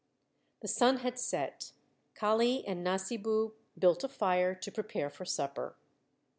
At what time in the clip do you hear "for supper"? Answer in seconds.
5.11-5.75